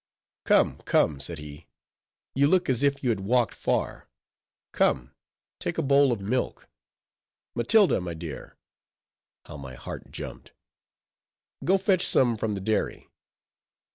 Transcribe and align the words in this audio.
"Come, 0.45 0.79
come," 0.85 1.19
said 1.19 1.37
he, 1.37 1.67
"you 2.33 2.47
look 2.47 2.67
as 2.71 2.81
if 2.81 3.03
you 3.03 3.09
had 3.09 3.19
walked 3.19 3.53
far; 3.53 4.09
come, 4.71 5.13
take 5.59 5.77
a 5.77 5.83
bowl 5.83 6.11
of 6.11 6.19
milk. 6.19 6.67
Matilda, 7.53 8.01
my 8.01 8.15
dear" 8.15 8.57
(how 9.45 9.57
my 9.57 9.75
heart 9.75 10.09
jumped), 10.09 10.53
"go 11.63 11.77
fetch 11.77 12.07
some 12.07 12.35
from 12.35 12.53
the 12.53 12.61
dairy." 12.61 13.11